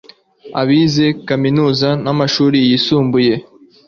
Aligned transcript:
abize 0.61 1.05
kaminuza 1.27 1.89
n 2.03 2.05
amashuri 2.13 2.57
yisumbuye 2.69 3.33